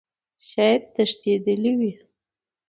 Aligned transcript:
شايد 0.49 0.83
تښتيدلى 0.93 1.71
وي. 1.79 1.91